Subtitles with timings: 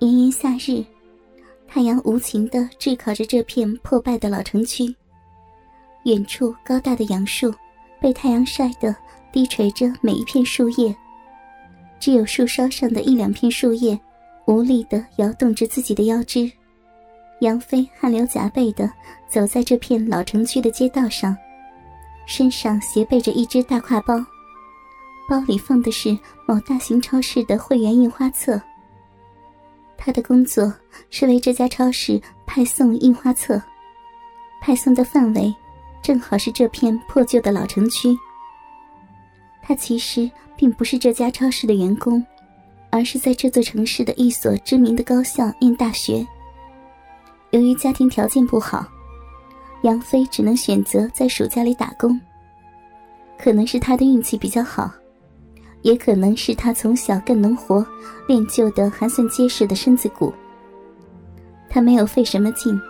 [0.00, 0.84] 炎炎夏日，
[1.68, 4.94] 太阳无情地炙烤着这片破败的老城区。
[6.04, 7.54] 远处高大的杨树
[8.00, 8.94] 被太阳晒得
[9.32, 10.94] 低垂着每一片树叶，
[12.00, 13.98] 只有树梢上的一两片树叶
[14.46, 16.50] 无力地摇动着自己的腰肢。
[17.40, 18.90] 杨飞汗流浃背地
[19.28, 21.36] 走在这片老城区的街道上，
[22.26, 24.16] 身上斜背着一只大挎包，
[25.28, 26.16] 包里放的是
[26.46, 28.60] 某大型超市的会员印花册。
[30.04, 30.70] 他的工作
[31.08, 33.60] 是为这家超市派送印花册，
[34.60, 35.54] 派送的范围
[36.02, 38.14] 正好是这片破旧的老城区。
[39.62, 42.22] 他其实并不是这家超市的员工，
[42.90, 46.26] 而是在这座城市的一所知名的高校念大学。
[47.52, 48.86] 由于家庭条件不好，
[49.84, 52.20] 杨飞只能选择在暑假里打工。
[53.38, 54.92] 可能是他的运气比较好。
[55.84, 57.86] 也可能是他从小干农活，
[58.26, 60.32] 练就的还算结实的身子骨。
[61.68, 62.80] 他没有费什么劲，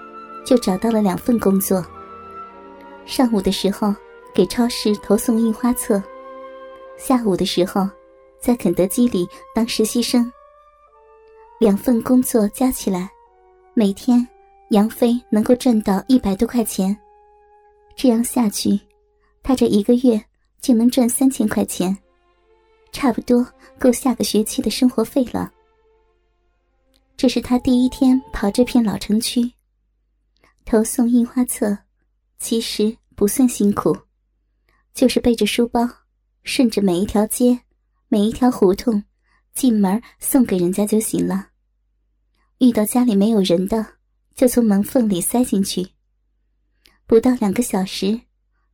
[0.47, 1.85] 就找到了两份工作。
[3.05, 3.93] 上午的时候
[4.33, 6.01] 给超市投送印花册，
[6.97, 7.89] 下午的时候
[8.41, 10.33] 在肯德基里当实习生。
[11.59, 13.11] 两份工作加起来，
[13.75, 14.27] 每天
[14.69, 16.97] 杨飞能够赚到一百多块钱。
[17.97, 18.79] 这样下去，
[19.43, 20.23] 他这一个月
[20.61, 21.97] 就能赚三千块钱。
[22.95, 23.45] 差不多
[23.77, 25.53] 够下个学期的生活费了。
[27.17, 29.53] 这是他第一天跑这片老城区，
[30.65, 31.77] 投送印花册，
[32.39, 33.99] 其实不算辛苦，
[34.95, 35.89] 就是背着书包，
[36.45, 37.61] 顺着每一条街、
[38.07, 39.03] 每一条胡同，
[39.55, 41.49] 进门送给人家就行了。
[42.59, 43.85] 遇到家里没有人的，
[44.37, 45.89] 就从门缝里塞进去。
[47.07, 48.21] 不到两个小时，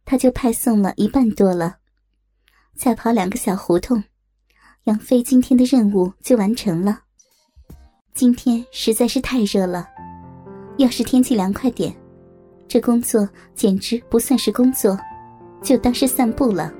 [0.05, 1.80] 他就派送了一半多了。
[2.77, 4.03] 再跑两个小胡同。
[4.85, 7.01] 杨飞今天的任务就完成了。
[8.15, 9.87] 今天实在是太热了，
[10.79, 11.95] 要是天气凉快点，
[12.67, 14.99] 这工作简直不算是工作，
[15.63, 16.73] 就当是散步了。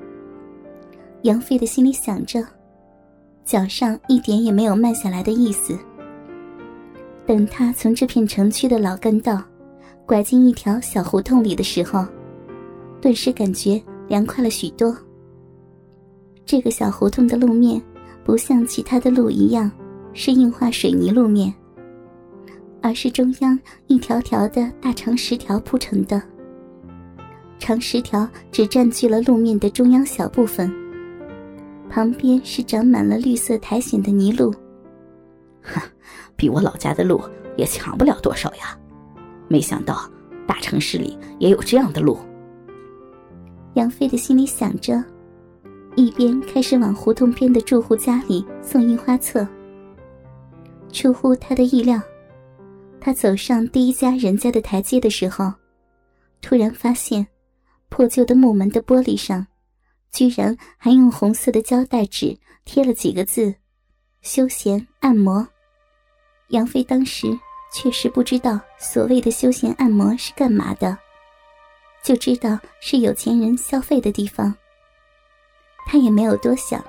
[1.23, 2.43] 杨飞的心里想着，
[3.45, 5.77] 脚上一点也没有慢下来的意思。
[7.25, 9.41] 等他从这片城区的老干道
[10.07, 12.05] 拐进一条小胡同里的时候，
[12.99, 14.95] 顿时感觉凉快了许多。
[16.45, 17.81] 这个小胡同的路面。
[18.23, 19.69] 不像其他的路一样
[20.13, 21.51] 是硬化水泥路面，
[22.79, 26.21] 而是中央一条条的大长石条铺成的。
[27.57, 30.71] 长石条只占据了路面的中央小部分，
[31.89, 34.53] 旁边是长满了绿色苔藓的泥路。
[35.63, 35.81] 哼，
[36.35, 37.19] 比我老家的路
[37.57, 38.77] 也强不了多少呀！
[39.47, 40.07] 没想到
[40.45, 42.19] 大城市里也有这样的路。
[43.73, 45.03] 杨飞的心里想着。
[45.95, 49.47] 一边开始往胡同边的住户家里送印花册。
[50.91, 52.01] 出乎他的意料，
[52.99, 55.51] 他走上第一家人家的台阶的时候，
[56.41, 57.25] 突然发现，
[57.89, 59.45] 破旧的木门的玻璃上，
[60.11, 63.53] 居然还用红色的胶带纸贴了几个字
[64.21, 65.47] ：“休闲按摩。”
[66.49, 67.27] 杨飞当时
[67.73, 70.97] 确实不知道所谓的休闲按摩是干嘛的，
[72.03, 74.53] 就知道是有钱人消费的地方。
[75.91, 76.81] 他也没有多想，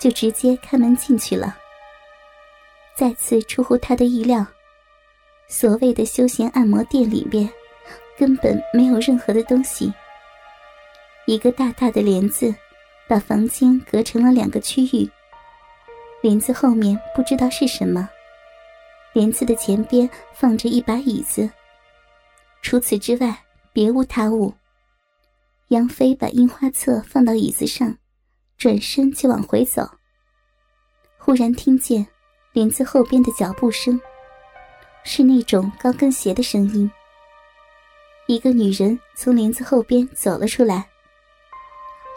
[0.00, 1.56] 就直接开门进去了。
[2.96, 4.44] 再次出乎他的意料，
[5.46, 7.48] 所谓的休闲按摩店里边
[8.18, 9.92] 根本没有任何的东西。
[11.26, 12.52] 一个大大的帘子
[13.06, 15.08] 把房间隔成了两个区域。
[16.20, 18.10] 帘子后面不知道是什么，
[19.12, 21.48] 帘子的前边放着一把椅子。
[22.60, 23.38] 除此之外，
[23.72, 24.52] 别无他物。
[25.68, 27.96] 杨飞把樱花册放到椅子上。
[28.58, 29.86] 转身就往回走，
[31.18, 32.06] 忽然听见
[32.52, 34.00] 帘子后边的脚步声，
[35.04, 36.90] 是那种高跟鞋的声音。
[38.26, 40.88] 一个女人从帘子后边走了出来。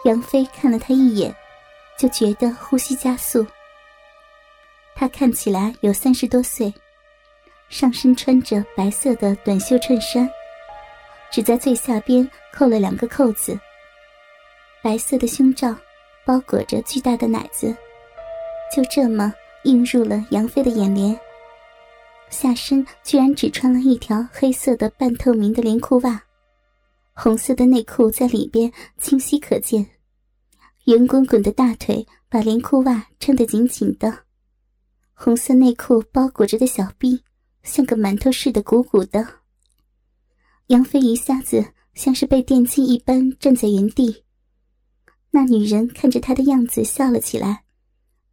[0.06, 1.34] 杨飞看了她一眼，
[1.98, 3.46] 就觉得呼吸加速。
[4.94, 6.72] 她看起来有三十多岁，
[7.68, 10.26] 上身穿着白色的短袖衬衫，
[11.30, 13.60] 只在最下边扣了两个扣子，
[14.82, 15.76] 白色的胸罩。
[16.30, 17.76] 包裹着巨大的奶子，
[18.72, 19.34] 就这么
[19.64, 21.18] 映入了杨飞的眼帘。
[22.28, 26.22] 下身居然只穿了一条黑色的半透明的连裤袜，
[27.14, 29.84] 红色的内裤在里边清晰可见。
[30.84, 34.20] 圆滚滚的大腿把连裤袜撑得紧紧的，
[35.14, 37.24] 红色内裤包裹着的小臂
[37.64, 39.26] 像个馒头似的鼓鼓的。
[40.68, 44.22] 杨飞一下子像是被电击一般站在原地。
[45.32, 47.62] 那女人看着他的样子笑了起来，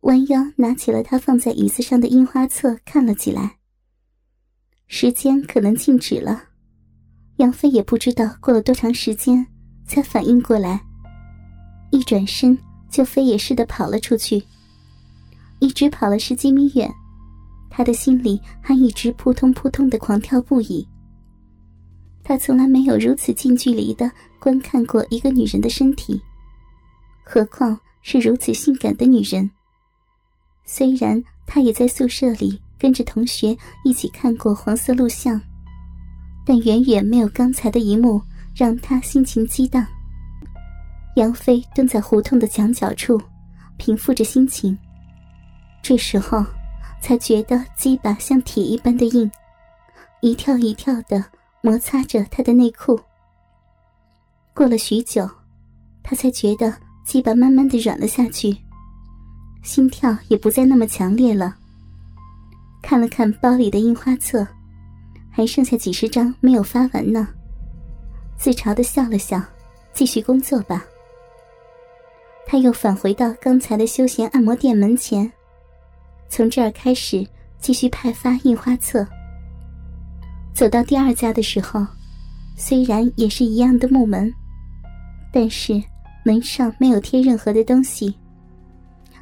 [0.02, 3.58] 弯腰拿起了他放在椅子上的印花册，看了起来。
[4.88, 6.44] 时间可能静止了，
[7.38, 9.46] 杨飞也不知道过了多长时间，
[9.86, 10.82] 才反应过来，
[11.92, 12.58] 一转身
[12.90, 14.42] 就飞也似的跑了出去，
[15.60, 16.92] 一直跑了十几米远，
[17.70, 20.88] 他的心里还一直扑通扑通的狂跳不已。
[22.24, 26.22] 他从来没有如此近距离的观看过一个女人的身体，
[27.30, 29.50] 何况是如此性感的女人。
[30.64, 32.62] 虽然他也在宿舍里。
[32.80, 35.42] 跟着同学一起看过黄色录像，
[36.46, 38.22] 但远远没有刚才的一幕
[38.56, 39.84] 让他心情激荡。
[41.16, 43.20] 杨飞蹲在胡同的墙角处，
[43.78, 44.78] 平复着心情。
[45.82, 46.46] 这时候，
[47.02, 49.32] 才觉得鸡巴像铁一般的硬，
[50.22, 51.26] 一跳一跳的
[51.62, 53.00] 摩擦着他的内裤。
[54.54, 55.28] 过了许久，
[56.04, 56.72] 他才觉得
[57.08, 58.54] 鸡巴慢慢的软了下去，
[59.64, 61.56] 心跳也不再那么强烈了。
[62.82, 64.46] 看了看包里的印花册，
[65.32, 67.30] 还剩下几十张没有发完呢。
[68.38, 69.42] 自嘲的笑了笑，
[69.94, 70.84] 继续工作吧。
[72.46, 75.32] 他又返回到刚才的休闲按摩店门前，
[76.28, 77.26] 从这儿开始
[77.58, 79.08] 继续派发印花册。
[80.54, 81.88] 走到第二家的时候，
[82.58, 84.30] 虽然也是一样的木门，
[85.32, 85.82] 但是
[86.28, 88.14] 门上没有贴任何的东西。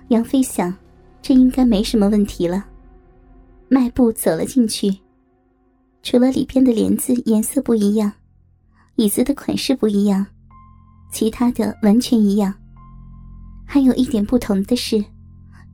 [0.07, 0.75] 杨飞想，
[1.21, 2.65] 这应该没什么问题了。
[3.69, 4.91] 迈步走了进去，
[6.01, 8.11] 除了里边的帘子颜色不一样，
[8.95, 10.25] 椅子的款式不一样，
[11.11, 12.51] 其他的完全一样。
[13.67, 15.05] 还有一点不同的是，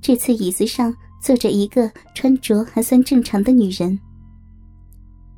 [0.01, 3.97] 这次椅子上坐着一个穿着还算正常的女人。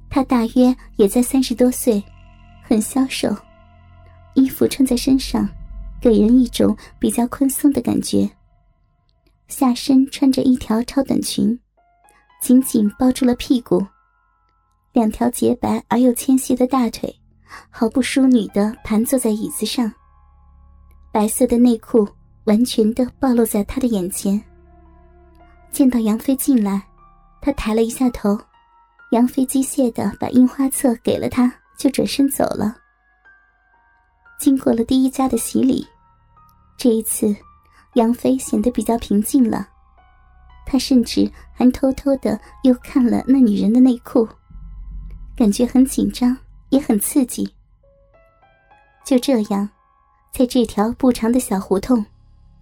[0.10, 2.04] 她大约也在三十多岁，
[2.64, 3.36] 很消瘦，
[4.34, 5.48] 衣服穿在身上，
[6.04, 8.30] 给人一种比较宽松的感觉。
[9.48, 11.58] 下身穿着一条超短裙。
[12.42, 13.82] 紧紧包住了屁股，
[14.92, 17.16] 两条洁白而又纤细的大腿，
[17.70, 19.90] 毫不淑女的盘坐在椅子上。
[21.10, 22.06] 白色的内裤
[22.44, 24.44] 完全的暴露在他的眼前。
[25.72, 26.86] 见到杨飞进来，
[27.42, 28.38] 他抬了一下头，
[29.12, 32.76] 杨飞机械的把印花册给了他，就转身走了。
[34.38, 35.88] 经过了第一家的洗礼，
[36.78, 37.36] 这一次，
[37.94, 39.70] 杨飞显得比较平静了。
[40.66, 44.28] 他甚至还偷偷的又看了那女人的内裤，
[45.36, 46.38] 感觉很紧张，
[46.70, 47.54] 也很刺激。
[49.06, 49.70] 就这样，
[50.32, 52.06] 在这条不长的小胡同，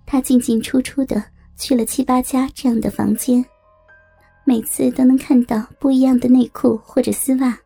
[0.05, 1.23] 他进进出出的
[1.55, 3.45] 去了七八家这样的房间，
[4.43, 7.57] 每次都能看到不一样的内裤或者丝袜。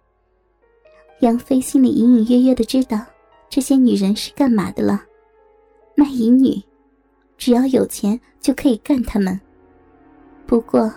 [1.22, 3.00] 杨飞心里隐隐约约的知道，
[3.50, 5.02] 这些女人是干嘛的了，
[5.96, 6.62] 卖淫女，
[7.38, 9.40] 只要有钱就可以干他们。
[10.46, 10.94] 不过，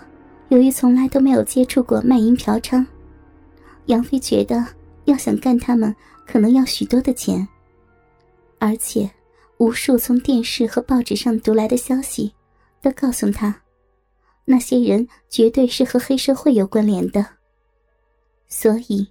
[0.49, 2.85] 由于从来都没有接触过卖淫嫖娼，
[3.85, 4.63] 杨飞觉得
[5.05, 5.95] 要想干他们，
[6.27, 7.47] 可能要许多的钱。
[8.59, 9.09] 而且，
[9.57, 12.33] 无数从电视和报纸上读来的消息，
[12.81, 13.61] 都告诉他，
[14.45, 17.25] 那些人绝对是和黑社会有关联的。
[18.47, 19.07] 所以，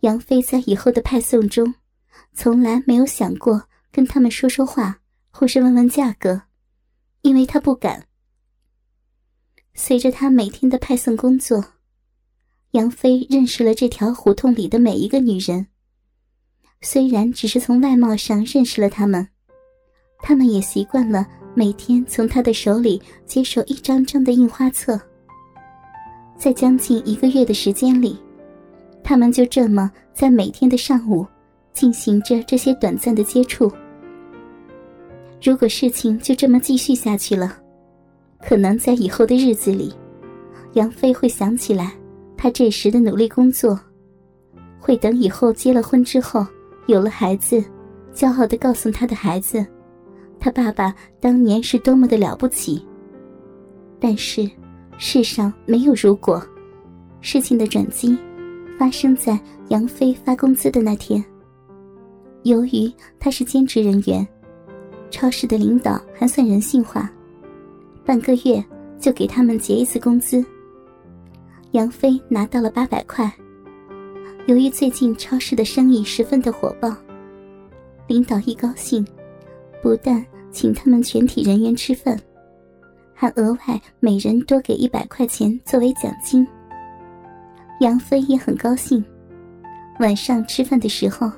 [0.00, 1.74] 杨飞在以后的派送中，
[2.32, 5.00] 从来没有想过跟他们说说话，
[5.36, 6.42] 或是问问价格，
[7.22, 8.06] 因为他不敢。
[9.74, 11.64] 随着他每天的派送工作，
[12.70, 15.66] 杨飞认识了这条胡同里的每一个女人。
[16.82, 19.26] 虽然只是从外貌上认识了她们，
[20.20, 25.00] 他们也习惯了每天从他的手里接受一张张的印花册。
[26.38, 28.16] 在将近一个月的时间里，
[29.02, 31.26] 他们就这么在每天的上午
[31.72, 33.68] 进行着这些短暂的接触。
[35.44, 37.54] 如果事情就这么继续下去了，
[38.40, 39.92] 可能在以后的日子里，
[40.72, 41.92] 杨飞会想起来
[42.34, 43.78] 他这时的努力工作，
[44.80, 46.46] 会等以后结了婚之后，
[46.86, 47.62] 有了孩子，
[48.14, 49.62] 骄傲的告诉他的孩子，
[50.40, 52.82] 他爸爸当年是多么的了不起。
[54.00, 54.50] 但是，
[54.96, 56.42] 世上没有如果，
[57.20, 58.16] 事情的转机
[58.78, 61.22] 发生在杨飞发工资的那天。
[62.44, 64.26] 由于他是兼职人员，
[65.14, 67.08] 超市的领导还算人性化。
[68.04, 68.62] 半个月
[68.98, 70.44] 就给他们结一次工资。
[71.70, 73.32] 杨飞拿到了八百块。
[74.46, 76.92] 由于最近超市的生意十分的火爆，
[78.08, 79.06] 领导一高兴，
[79.80, 82.18] 不但请他们全体人员吃饭，
[83.14, 86.44] 还额外每人多给一百块钱作为奖金。
[87.78, 89.02] 杨飞也很高兴。
[90.00, 91.30] 晚上吃饭的时候，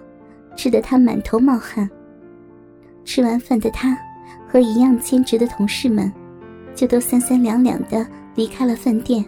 [0.57, 1.87] 吃得他满头冒汗。
[3.07, 3.97] 吃完饭的他
[4.47, 6.13] 和一样兼职的同事们。
[6.75, 9.25] 就都三三两两的离开了饭店。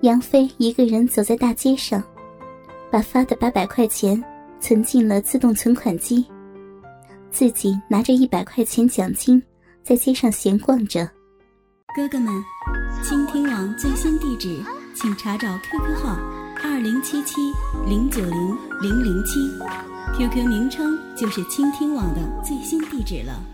[0.00, 2.02] 杨飞一个人走在大街上，
[2.90, 4.24] 把发的八百块钱
[4.58, 6.24] 存进了自动存款机，
[7.30, 9.42] 自己拿着一百块钱奖金，
[9.82, 11.06] 在街上闲逛着。
[11.94, 12.32] 哥哥们，
[13.02, 14.58] 倾听网最新地址，
[14.94, 16.16] 请查找 QQ 号
[16.62, 17.52] 二零七七
[17.86, 19.38] 零九零零零七
[20.16, 23.53] ，QQ 名称就是倾听网的最新地址了。